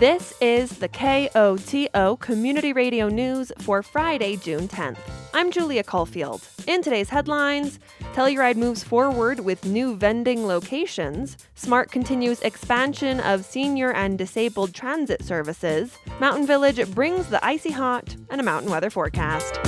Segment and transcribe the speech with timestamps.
[0.00, 4.96] This is the KOTO Community Radio News for Friday, June 10th.
[5.34, 6.48] I'm Julia Caulfield.
[6.66, 7.78] In today's headlines,
[8.14, 15.22] Telluride moves forward with new vending locations, Smart continues expansion of senior and disabled transit
[15.22, 19.60] services, Mountain Village brings the icy hot, and a mountain weather forecast.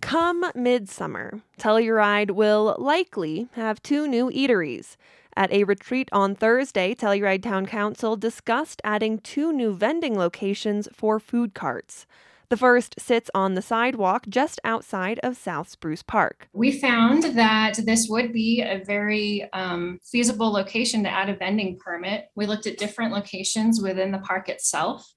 [0.00, 4.94] Come midsummer, Telluride will likely have two new eateries.
[5.34, 11.18] At a retreat on Thursday, Telluride Town Council discussed adding two new vending locations for
[11.18, 12.06] food carts.
[12.50, 16.48] The first sits on the sidewalk just outside of South Spruce Park.
[16.52, 21.78] We found that this would be a very um, feasible location to add a vending
[21.78, 22.26] permit.
[22.34, 25.10] We looked at different locations within the park itself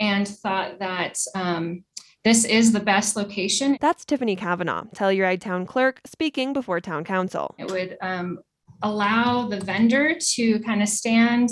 [0.00, 1.84] and thought that um,
[2.24, 3.76] this is the best location.
[3.78, 7.54] That's Tiffany Kavanaugh, Telluride Town Clerk, speaking before Town Council.
[7.58, 8.38] It would um,
[8.82, 11.50] allow the vendor to kind of stand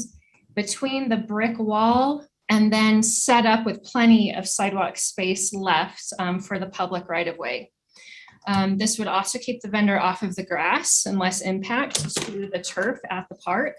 [0.54, 6.40] between the brick wall and then set up with plenty of sidewalk space left um,
[6.40, 7.70] for the public right of way.
[8.46, 12.48] Um, this would also keep the vendor off of the grass and less impact to
[12.50, 13.74] the turf at the park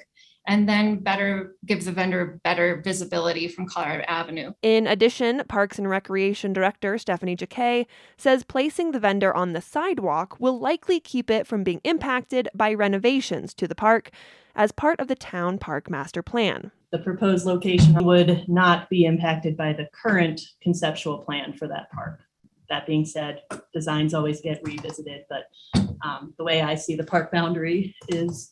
[0.49, 4.51] and then better gives the vendor better visibility from Colorado Avenue.
[4.63, 7.85] In addition, Parks and Recreation Director Stephanie Jacquet
[8.17, 12.73] says placing the vendor on the sidewalk will likely keep it from being impacted by
[12.73, 14.09] renovations to the park
[14.55, 16.71] as part of the town park master plan.
[16.91, 22.21] The proposed location would not be impacted by the current conceptual plan for that park.
[22.71, 25.43] That being said, designs always get revisited, but
[26.03, 28.51] um, the way I see the park boundary is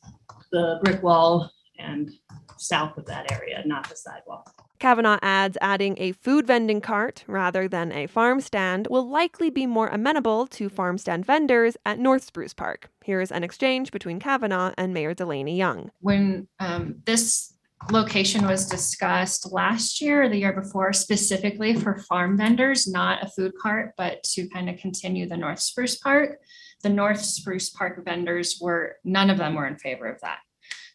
[0.52, 2.12] the brick wall and
[2.58, 4.52] south of that area, not the sidewalk.
[4.80, 9.66] Kavanaugh adds adding a food vending cart rather than a farm stand will likely be
[9.66, 12.90] more amenable to farm stand vendors at North Spruce Park.
[13.04, 15.92] Here's an exchange between Kavanaugh and Mayor DeLanie Young.
[16.02, 17.54] When um, this
[17.92, 23.30] location was discussed last year or the year before, specifically for farm vendors, not a
[23.30, 26.40] food cart, but to kind of continue the North Spruce Park,
[26.84, 30.40] the North Spruce Park vendors were, none of them were in favor of that.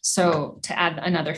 [0.03, 1.35] So to add another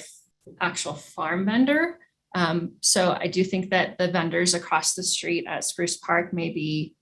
[0.59, 1.99] actual farm vendor.
[2.35, 6.49] Um, so I do think that the vendors across the street at Spruce Park may
[6.49, 6.95] be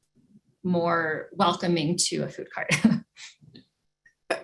[0.64, 2.72] more welcoming to a food cart.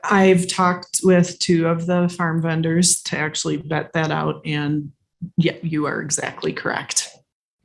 [0.04, 4.92] I've talked with two of the farm vendors to actually vet that out, and
[5.38, 7.09] yeah, you are exactly correct.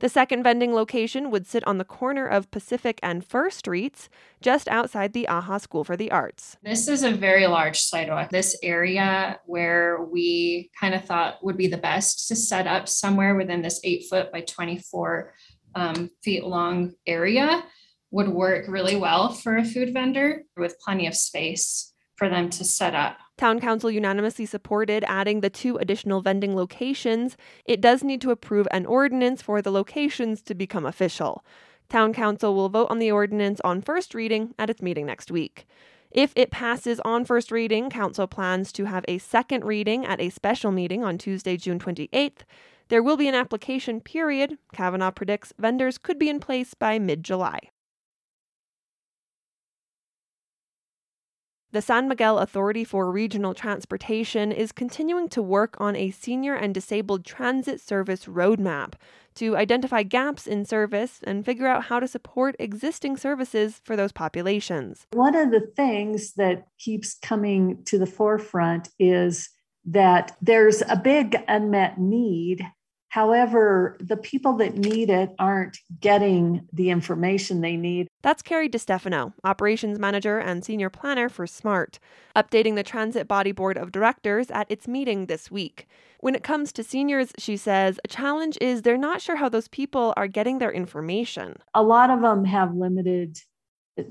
[0.05, 4.07] The second vending location would sit on the corner of Pacific and First Streets,
[4.39, 6.57] just outside the AHA School for the Arts.
[6.61, 8.29] This is a very large sidewalk.
[8.29, 13.33] This area where we kind of thought would be the best to set up somewhere
[13.33, 15.33] within this eight foot by 24
[15.73, 17.63] um, feet long area
[18.11, 22.63] would work really well for a food vendor with plenty of space for them to
[22.63, 23.17] set up.
[23.37, 27.35] Town Council unanimously supported adding the two additional vending locations.
[27.65, 31.43] It does need to approve an ordinance for the locations to become official.
[31.89, 35.67] Town Council will vote on the ordinance on first reading at its meeting next week.
[36.11, 40.29] If it passes on first reading, Council plans to have a second reading at a
[40.29, 42.43] special meeting on Tuesday, June 28th.
[42.87, 44.57] There will be an application period.
[44.73, 47.59] Kavanaugh predicts vendors could be in place by mid July.
[51.75, 56.73] The San Miguel Authority for Regional Transportation is continuing to work on a senior and
[56.73, 58.93] disabled transit service roadmap
[59.33, 64.13] to identify gaps in service and figure out how to support existing services for those
[64.13, 65.05] populations.
[65.11, 69.49] One of the things that keeps coming to the forefront is
[69.83, 72.65] that there's a big unmet need
[73.15, 78.09] However, the people that need it aren't getting the information they need.
[78.25, 81.99] That's Carrie DeStefano, Operations Manager and Senior Planner for SMART,
[82.35, 85.87] updating the Transit Body Board of Directors at its meeting this week.
[86.21, 89.67] When it comes to seniors, she says, a challenge is they're not sure how those
[89.67, 91.57] people are getting their information.
[91.75, 93.37] A lot of them have limited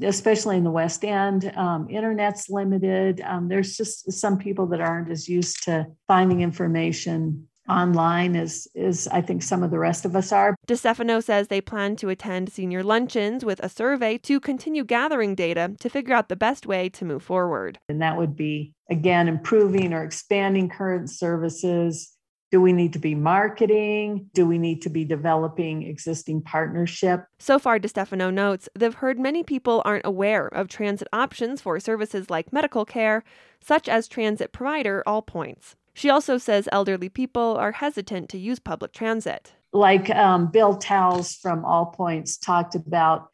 [0.02, 1.52] especially in the West End.
[1.56, 3.20] Um, internet's limited.
[3.20, 9.08] Um, there's just some people that aren't as used to finding information online as is
[9.08, 10.54] I think some of the rest of us are.
[10.66, 15.74] DeStefano says they plan to attend senior luncheons with a survey to continue gathering data
[15.80, 17.78] to figure out the best way to move forward.
[17.88, 22.10] And that would be again improving or expanding current services.
[22.50, 24.30] Do we need to be marketing?
[24.32, 27.24] Do we need to be developing existing partnership?
[27.40, 32.30] So far, DeStefano notes they've heard many people aren't aware of transit options for services
[32.30, 33.24] like medical care,
[33.60, 35.74] such as transit provider All Points.
[35.94, 39.52] She also says elderly people are hesitant to use public transit.
[39.72, 43.28] Like um, Bill Towles from All Points talked about,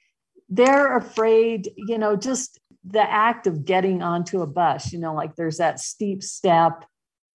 [0.49, 5.37] they're afraid, you know, just the act of getting onto a bus, you know, like
[5.37, 6.85] there's that steep step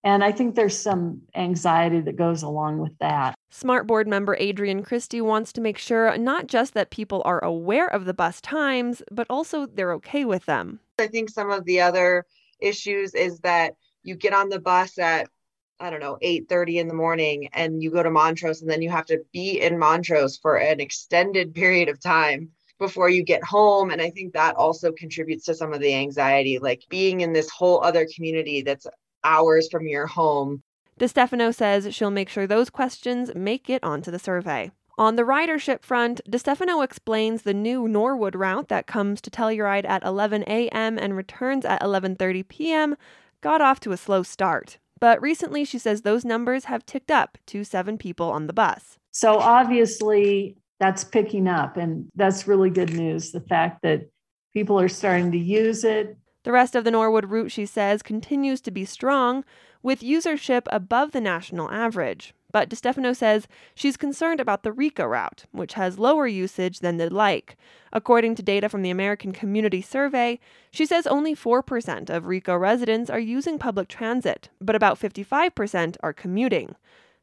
[0.05, 3.33] And I think there's some anxiety that goes along with that.
[3.49, 7.87] Smart board member Adrian Christie wants to make sure not just that people are aware
[7.87, 10.79] of the bus times, but also they're okay with them.
[10.99, 12.25] I think some of the other
[12.59, 13.73] issues is that
[14.05, 15.29] you get on the bus at
[15.77, 18.81] I don't know, 8 30 in the morning and you go to Montrose and then
[18.81, 22.49] you have to be in Montrose for an extended period of time
[22.79, 23.91] before you get home.
[23.91, 27.49] And I think that also contributes to some of the anxiety, like being in this
[27.49, 28.87] whole other community that's
[29.25, 30.63] hours from your home.
[30.97, 34.71] DeStefano says she'll make sure those questions make it onto the survey.
[34.97, 40.05] On the ridership front, DeStefano explains the new Norwood route that comes to Telluride at
[40.05, 40.97] 11 a.m.
[40.97, 42.95] and returns at 11:30 p.m.
[43.41, 44.77] got off to a slow start.
[44.99, 48.97] But recently, she says those numbers have ticked up to seven people on the bus.
[49.11, 53.31] So obviously, that's picking up, and that's really good news.
[53.31, 54.09] The fact that
[54.53, 56.17] people are starting to use it.
[56.43, 59.43] The rest of the Norwood route, she says, continues to be strong,
[59.81, 62.33] with usership above the national average.
[62.55, 67.11] But DeStefano says she's concerned about the RICO route, which has lower usage than they'd
[67.11, 67.57] like.
[67.91, 70.39] According to data from the American Community Survey,
[70.71, 76.13] she says only 4% of RICO residents are using public transit, but about 55% are
[76.13, 76.75] commuting.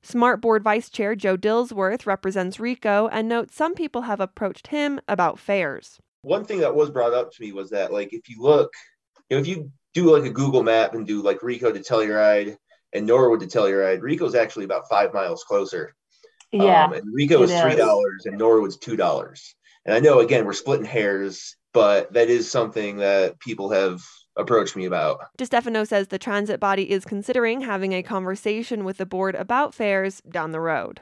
[0.03, 5.01] Smart Board Vice Chair Joe Dillsworth represents RICO and notes some people have approached him
[5.09, 5.99] about fares.
[6.21, 8.71] One thing that was brought up to me was that, like, if you look,
[9.31, 12.59] if you do like a Google map and do like RICO to Telluride,
[12.93, 14.03] and Norwood to Telluride.
[14.03, 15.95] Rico's actually about five miles closer.
[16.53, 16.85] Yeah.
[16.85, 17.79] Um, and Rico is it three is.
[17.79, 19.55] dollars and Norwood's two dollars.
[19.85, 24.03] And I know again we're splitting hairs, but that is something that people have
[24.37, 25.21] approached me about.
[25.39, 30.21] DeStefano says the transit body is considering having a conversation with the board about fares
[30.29, 31.01] down the road.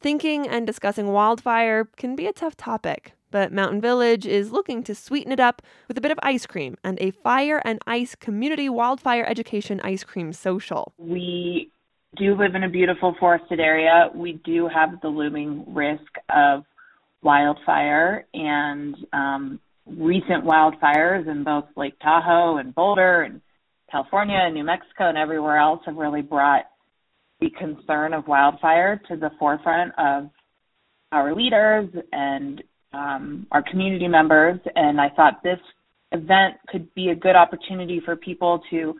[0.00, 4.94] Thinking and discussing wildfire can be a tough topic, but Mountain Village is looking to
[4.94, 8.68] sweeten it up with a bit of ice cream and a fire and ice community
[8.68, 10.92] wildfire education ice cream social.
[10.98, 11.70] We
[12.16, 14.10] do live in a beautiful forested area.
[14.14, 16.64] We do have the looming risk of
[17.22, 23.40] wildfire and um, recent wildfires in both Lake Tahoe and Boulder and
[23.90, 26.64] California and New Mexico and everywhere else have really brought
[27.40, 30.30] the concern of wildfire to the forefront of
[31.12, 32.62] our leaders and
[32.92, 34.58] um, our community members.
[34.74, 35.60] And I thought this
[36.12, 38.94] event could be a good opportunity for people to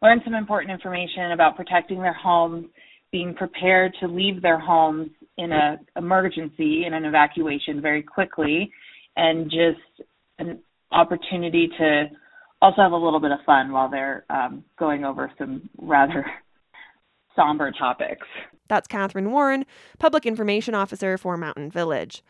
[0.00, 2.66] learn some important information about protecting their homes,
[3.10, 8.70] being prepared to leave their homes in an emergency, in an evacuation very quickly,
[9.16, 10.08] and just
[10.38, 10.58] an
[10.90, 12.04] opportunity to
[12.60, 16.24] also have a little bit of fun while they're um, going over some rather
[17.36, 18.26] somber topics.
[18.68, 19.66] That's Catherine Warren,
[19.98, 22.22] Public Information Officer for Mountain Village.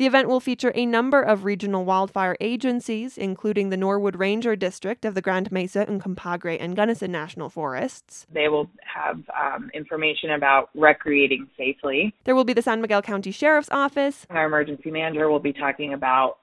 [0.00, 5.04] The event will feature a number of regional wildfire agencies, including the Norwood Ranger District
[5.04, 8.26] of the Grand Mesa, Uncompahgre, and Gunnison National Forests.
[8.32, 12.14] They will have um, information about recreating safely.
[12.24, 15.92] There will be the San Miguel County Sheriff's Office, Our emergency manager will be talking
[15.92, 16.38] about,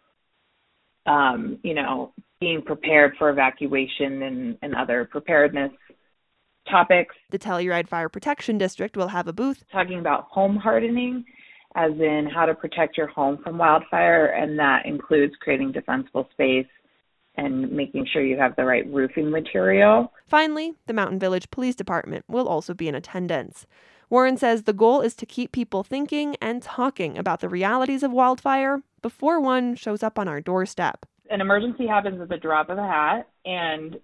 [1.07, 5.71] um, you know, being prepared for evacuation and, and other preparedness
[6.69, 11.25] topics, the Telluride Fire Protection District will have a booth, talking about home hardening,
[11.75, 16.67] as in how to protect your home from wildfire, and that includes creating defensible space
[17.35, 20.11] and making sure you have the right roofing material.
[20.25, 23.67] Finally, the Mountain Village Police Department will also be in attendance.
[24.09, 28.11] Warren says the goal is to keep people thinking and talking about the realities of
[28.11, 31.05] wildfire before one shows up on our doorstep.
[31.29, 33.97] An emergency happens at the drop of a hat, and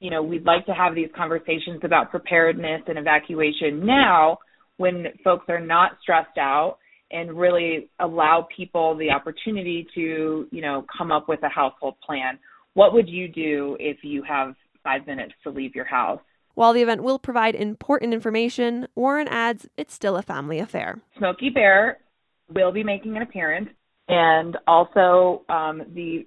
[0.00, 4.38] you know, we'd like to have these conversations about preparedness and evacuation now
[4.82, 6.78] when folks are not stressed out
[7.12, 12.36] and really allow people the opportunity to, you know, come up with a household plan.
[12.74, 16.18] What would you do if you have five minutes to leave your house?
[16.54, 21.00] While the event will provide important information, Warren adds it's still a family affair.
[21.16, 21.98] Smokey Bear
[22.52, 23.68] will be making an appearance,
[24.08, 26.26] and also um, the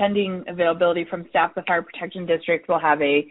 [0.00, 3.30] pending availability from staff, the Fire Protection District will have a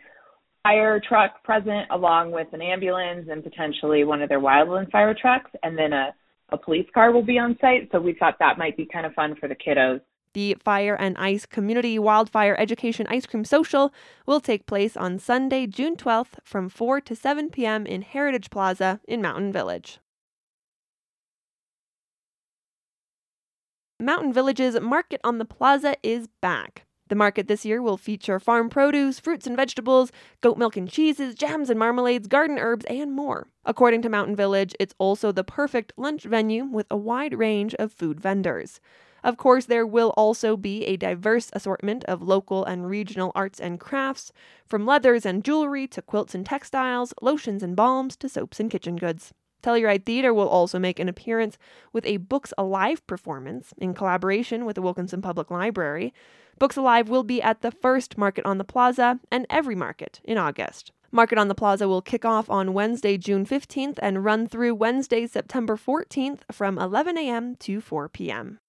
[0.67, 5.49] fire truck present along with an ambulance and potentially one of their wildland fire trucks,
[5.63, 6.13] and then a,
[6.49, 7.87] a police car will be on site.
[7.91, 10.01] So we thought that might be kind of fun for the kiddos.
[10.33, 13.93] The Fire and Ice Community Wildfire Education Ice Cream Social
[14.25, 17.85] will take place on Sunday, June 12th from 4 to 7 p.m.
[17.85, 19.99] in Heritage Plaza in Mountain Village.
[23.99, 26.86] Mountain Village's Market on the Plaza is back.
[27.09, 30.11] The market this year will feature farm produce, fruits and vegetables,
[30.41, 33.47] goat milk and cheeses, jams and marmalades, garden herbs, and more.
[33.65, 37.93] According to Mountain Village, it's also the perfect lunch venue with a wide range of
[37.93, 38.79] food vendors.
[39.23, 43.79] Of course, there will also be a diverse assortment of local and regional arts and
[43.79, 44.31] crafts,
[44.65, 48.95] from leathers and jewelry to quilts and textiles, lotions and balms to soaps and kitchen
[48.95, 49.33] goods.
[49.63, 51.57] Telluride Theater will also make an appearance
[51.91, 56.13] with a Books Alive performance in collaboration with the Wilkinson Public Library.
[56.59, 60.37] Books Alive will be at the first Market on the Plaza and every market in
[60.37, 60.91] August.
[61.11, 65.27] Market on the Plaza will kick off on Wednesday, June 15th and run through Wednesday,
[65.27, 67.55] September 14th from 11 a.m.
[67.57, 68.59] to 4 p.m.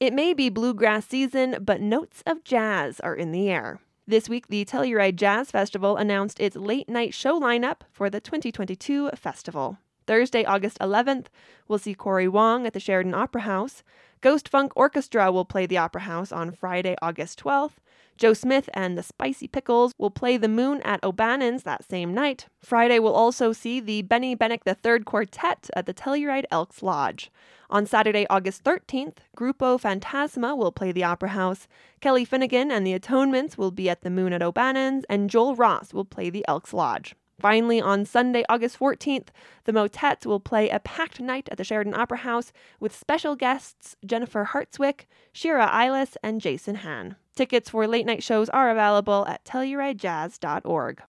[0.00, 3.80] It may be bluegrass season, but notes of jazz are in the air.
[4.06, 9.10] This week, the Telluride Jazz Festival announced its late night show lineup for the 2022
[9.10, 9.78] festival.
[10.10, 11.26] Thursday, August 11th,
[11.68, 13.84] we'll see Cory Wong at the Sheridan Opera House.
[14.20, 17.74] Ghost Funk Orchestra will play the Opera House on Friday, August 12th.
[18.16, 22.46] Joe Smith and the Spicy Pickles will play the Moon at O'Bannon's that same night.
[22.58, 27.30] Friday, we'll also see the Benny Benack III Quartet at the Telluride Elks Lodge.
[27.70, 31.68] On Saturday, August 13th, Grupo Fantasma will play the Opera House.
[32.00, 35.94] Kelly Finnegan and the Atonements will be at the Moon at O'Bannon's, and Joel Ross
[35.94, 37.14] will play the Elks Lodge.
[37.40, 39.28] Finally, on Sunday, August 14th,
[39.64, 43.96] the Motets will play a packed night at the Sheridan Opera House with special guests
[44.04, 47.16] Jennifer Hartswick, Shira Elias, and Jason Hann.
[47.34, 51.02] Tickets for late night shows are available at TellurideJazz.org.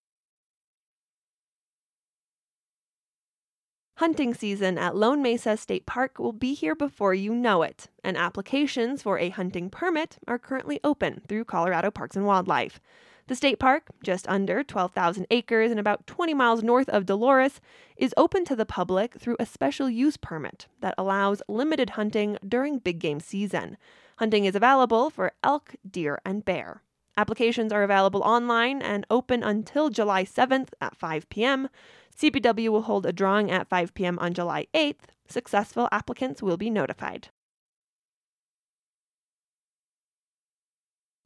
[3.96, 8.16] Hunting season at Lone Mesa State Park will be here before you know it, and
[8.16, 12.80] applications for a hunting permit are currently open through Colorado Parks and Wildlife.
[13.28, 17.60] The state park, just under 12,000 acres and about 20 miles north of Dolores,
[17.96, 22.78] is open to the public through a special use permit that allows limited hunting during
[22.78, 23.76] big game season.
[24.16, 26.82] Hunting is available for elk, deer, and bear.
[27.16, 31.68] Applications are available online and open until July 7th at 5 p.m.
[32.16, 34.18] CPW will hold a drawing at 5 p.m.
[34.18, 35.10] on July 8th.
[35.28, 37.28] Successful applicants will be notified.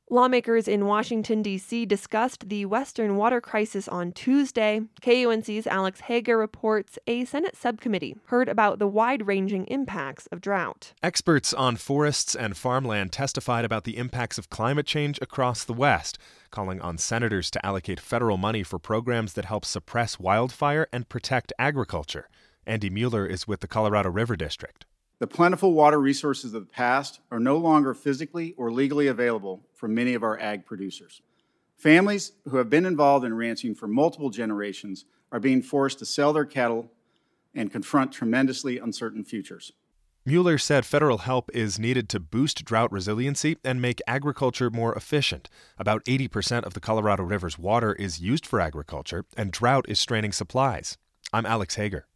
[0.09, 1.85] Lawmakers in Washington, D.C.
[1.85, 4.83] discussed the Western water crisis on Tuesday.
[5.03, 10.93] KUNC's Alex Hager reports a Senate subcommittee heard about the wide ranging impacts of drought.
[11.03, 16.19] Experts on forests and farmland testified about the impacts of climate change across the West,
[16.53, 21.53] calling on senators to allocate federal money for programs that help suppress wildfire and protect
[21.59, 22.29] agriculture.
[22.65, 24.87] Andy Mueller is with the Colorado River District.
[25.19, 29.89] The plentiful water resources of the past are no longer physically or legally available for
[29.89, 31.23] many of our ag producers.
[31.79, 36.35] Families who have been involved in ranching for multiple generations are being forced to sell
[36.35, 36.91] their cattle
[37.55, 39.73] and confront tremendously uncertain futures.
[40.27, 45.49] Mueller said federal help is needed to boost drought resiliency and make agriculture more efficient.
[45.79, 50.33] About 80% of the Colorado River's water is used for agriculture, and drought is straining
[50.33, 50.99] supplies.
[51.33, 52.07] I'm Alex Hager.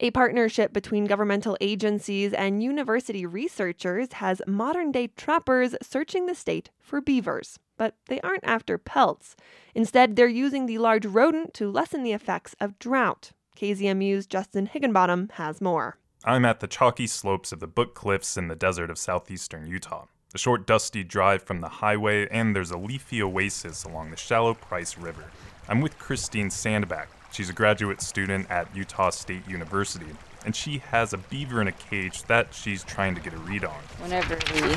[0.00, 6.70] A partnership between governmental agencies and university researchers has modern day trappers searching the state
[6.80, 7.60] for beavers.
[7.76, 9.36] But they aren't after pelts.
[9.72, 13.30] Instead, they're using the large rodent to lessen the effects of drought.
[13.56, 15.98] KZMU's Justin Higginbottom has more.
[16.24, 20.06] I'm at the chalky slopes of the Book Cliffs in the desert of southeastern Utah.
[20.34, 24.54] A short, dusty drive from the highway, and there's a leafy oasis along the shallow
[24.54, 25.30] Price River.
[25.68, 30.06] I'm with Christine Sandback, She's a graduate student at Utah State University,
[30.46, 33.64] and she has a beaver in a cage that she's trying to get a read
[33.64, 33.74] on.
[33.98, 34.76] Whenever we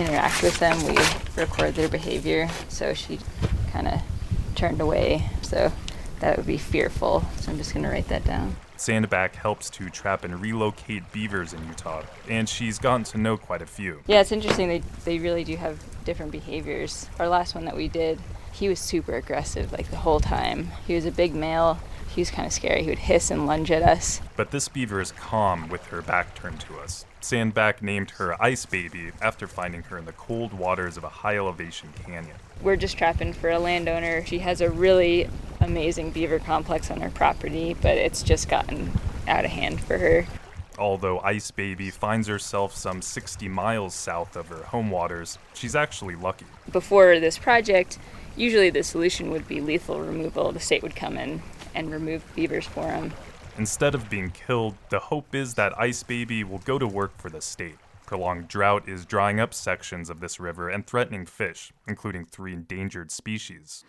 [0.00, 0.96] interact with them, we
[1.34, 2.48] record their behavior.
[2.68, 3.18] So she
[3.72, 4.00] kind of
[4.54, 5.28] turned away.
[5.42, 5.72] So
[6.20, 7.24] that would be fearful.
[7.38, 8.54] So I'm just going to write that down.
[8.76, 13.62] Sandback helps to trap and relocate beavers in Utah, and she's gotten to know quite
[13.62, 14.02] a few.
[14.06, 14.68] Yeah, it's interesting.
[14.68, 17.08] They, they really do have different behaviors.
[17.18, 18.20] Our last one that we did,
[18.52, 20.68] he was super aggressive like the whole time.
[20.86, 21.80] He was a big male
[22.16, 22.82] he was kind of scary.
[22.82, 24.22] He would hiss and lunge at us.
[24.36, 27.04] But this beaver is calm with her back turned to us.
[27.20, 31.36] Sandback named her Ice Baby after finding her in the cold waters of a high
[31.36, 32.36] elevation canyon.
[32.62, 34.24] We're just trapping for a landowner.
[34.24, 35.28] She has a really
[35.60, 38.92] amazing beaver complex on her property, but it's just gotten
[39.28, 40.26] out of hand for her.
[40.78, 46.14] Although Ice Baby finds herself some 60 miles south of her home waters, she's actually
[46.14, 46.46] lucky.
[46.72, 47.98] Before this project,
[48.36, 50.52] usually the solution would be lethal removal.
[50.52, 51.42] The state would come in
[51.76, 53.12] and remove beavers for him.
[53.58, 57.30] Instead of being killed, the hope is that Ice Baby will go to work for
[57.30, 57.76] the state.
[58.04, 63.10] Prolonged drought is drying up sections of this river and threatening fish, including three endangered
[63.10, 63.84] species.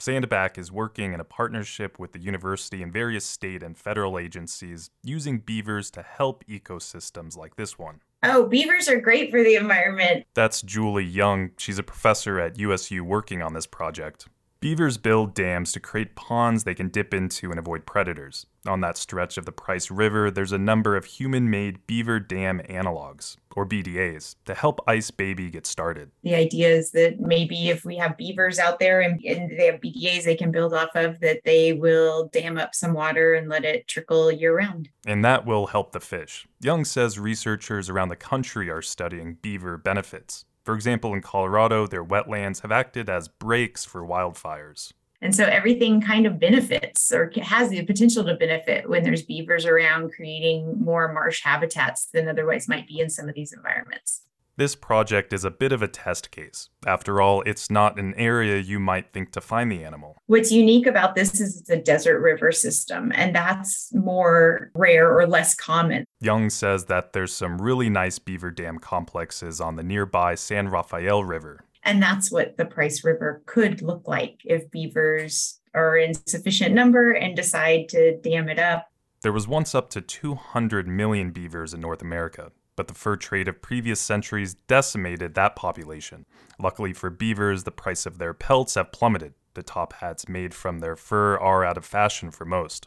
[0.00, 4.90] Sandback is working in a partnership with the university and various state and federal agencies
[5.02, 8.00] using beavers to help ecosystems like this one.
[8.22, 10.26] Oh, beavers are great for the environment.
[10.32, 11.50] That's Julie Young.
[11.58, 14.26] She's a professor at USU working on this project.
[14.60, 18.44] Beavers build dams to create ponds they can dip into and avoid predators.
[18.66, 22.60] On that stretch of the Price River, there's a number of human made beaver dam
[22.68, 26.10] analogs, or BDAs, to help Ice Baby get started.
[26.24, 29.80] The idea is that maybe if we have beavers out there and, and they have
[29.80, 33.64] BDAs they can build off of, that they will dam up some water and let
[33.64, 34.90] it trickle year round.
[35.06, 36.46] And that will help the fish.
[36.60, 40.44] Young says researchers around the country are studying beaver benefits.
[40.64, 44.92] For example, in Colorado, their wetlands have acted as breaks for wildfires.
[45.22, 49.66] And so everything kind of benefits or has the potential to benefit when there's beavers
[49.66, 54.22] around, creating more marsh habitats than otherwise might be in some of these environments.
[54.60, 56.68] This project is a bit of a test case.
[56.86, 60.18] After all, it's not an area you might think to find the animal.
[60.26, 65.26] What's unique about this is it's a desert river system, and that's more rare or
[65.26, 66.04] less common.
[66.20, 71.24] Young says that there's some really nice beaver dam complexes on the nearby San Rafael
[71.24, 71.64] River.
[71.82, 77.12] And that's what the Price River could look like if beavers are in sufficient number
[77.12, 78.88] and decide to dam it up.
[79.22, 83.48] There was once up to 200 million beavers in North America, but the fur trade
[83.48, 86.26] of previous centuries decimated that population.
[86.58, 89.34] Luckily for beavers, the price of their pelts have plummeted.
[89.54, 92.86] The top hats made from their fur are out of fashion for most.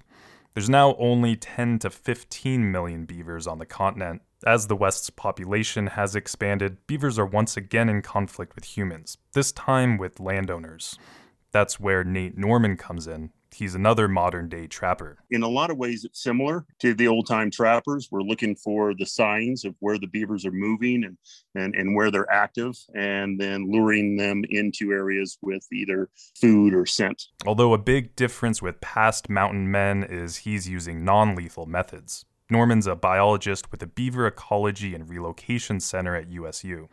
[0.54, 4.22] There's now only 10 to 15 million beavers on the continent.
[4.46, 9.52] As the West's population has expanded, beavers are once again in conflict with humans, this
[9.52, 10.98] time with landowners.
[11.52, 15.18] That's where Nate Norman comes in, he's another modern day trapper.
[15.32, 18.10] In a lot of ways, it's similar to the old time trappers.
[18.12, 21.18] We're looking for the signs of where the beavers are moving and,
[21.56, 26.86] and, and where they're active, and then luring them into areas with either food or
[26.86, 27.28] scent.
[27.46, 32.26] Although a big difference with past mountain men is he's using non lethal methods.
[32.50, 36.90] Norman's a biologist with the Beaver Ecology and Relocation Center at USU.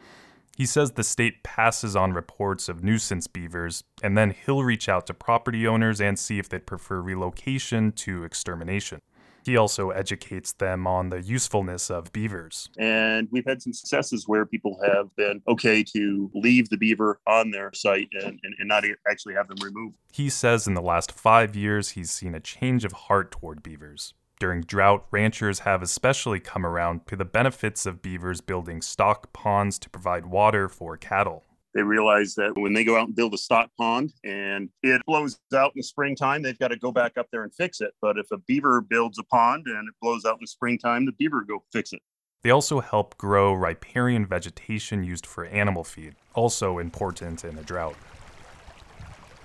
[0.60, 5.06] He says the state passes on reports of nuisance beavers, and then he'll reach out
[5.06, 9.00] to property owners and see if they'd prefer relocation to extermination.
[9.42, 12.68] He also educates them on the usefulness of beavers.
[12.78, 17.52] And we've had some successes where people have been okay to leave the beaver on
[17.52, 19.96] their site and, and, and not actually have them removed.
[20.12, 24.12] He says in the last five years, he's seen a change of heart toward beavers.
[24.40, 29.78] During drought, ranchers have especially come around to the benefits of beavers building stock ponds
[29.80, 31.44] to provide water for cattle.
[31.74, 35.38] They realize that when they go out and build a stock pond and it blows
[35.54, 37.92] out in the springtime, they've got to go back up there and fix it.
[38.00, 41.12] But if a beaver builds a pond and it blows out in the springtime, the
[41.12, 42.00] beaver go fix it.
[42.42, 47.96] They also help grow riparian vegetation used for animal feed, also important in a drought.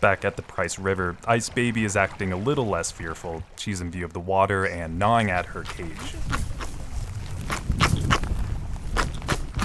[0.06, 3.41] Back at the Price River, Ice Baby is acting a little less fearful.
[3.56, 6.13] She's in view of the water and gnawing at her cage.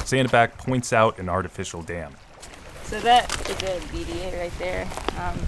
[0.07, 2.15] Sandback points out an artificial dam.
[2.85, 4.89] So that is a BDA right there.
[5.19, 5.39] Um,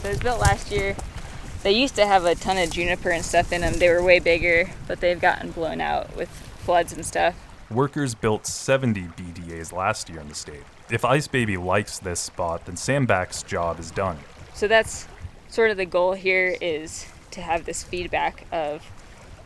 [0.00, 0.96] so it was built last year.
[1.62, 3.74] They used to have a ton of juniper and stuff in them.
[3.74, 7.36] They were way bigger, but they've gotten blown out with floods and stuff.
[7.70, 10.64] Workers built 70 BDAs last year in the state.
[10.90, 14.18] If Ice Baby likes this spot, then Sandback's job is done.
[14.54, 15.06] So that's
[15.48, 18.84] sort of the goal here is to have this feedback of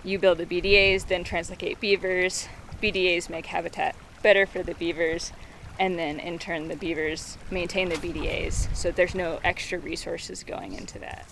[0.03, 2.49] you build the BDAs, then translocate beavers.
[2.83, 5.33] BDAs make habitat better for the beavers,
[5.79, 8.75] and then in turn the beavers maintain the BDAs.
[8.77, 11.27] So there's no extra resources going into that.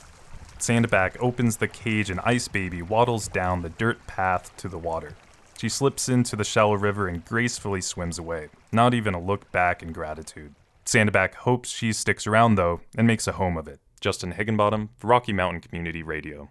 [0.59, 5.17] Sandback opens the cage and Ice Baby waddles down the dirt path to the water.
[5.59, 9.83] She slips into the shallow river and gracefully swims away, not even a look back
[9.83, 10.55] in gratitude.
[10.85, 13.81] Sandback hopes she sticks around, though, and makes a home of it.
[14.01, 16.51] Justin Higginbottom Rocky Mountain Community Radio.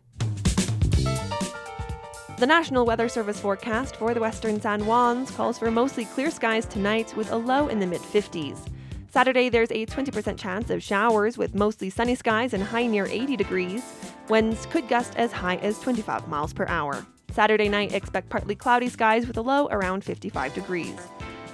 [2.38, 6.66] The National Weather Service forecast for the western San Juans calls for mostly clear skies
[6.66, 8.68] tonight with a low in the mid 50s.
[9.12, 13.36] Saturday, there's a 20% chance of showers with mostly sunny skies and high near 80
[13.36, 13.84] degrees.
[14.30, 17.06] Winds could gust as high as 25 miles per hour.
[17.34, 20.96] Saturday night, expect partly cloudy skies with a low around 55 degrees.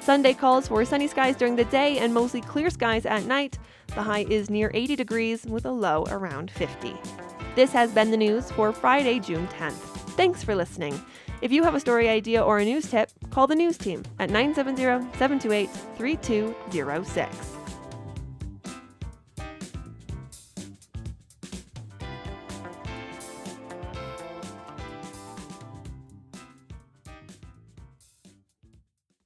[0.08, 3.60] Sunday calls for sunny skies during the day and mostly clear skies at night.
[3.88, 6.94] The high is near 80 degrees with a low around 50.
[7.58, 9.74] This has been the news for Friday, June 10th.
[10.16, 10.98] Thanks for listening.
[11.42, 14.30] If you have a story idea or a news tip, call the news team at
[14.30, 14.82] 970
[15.18, 17.57] 728 3206.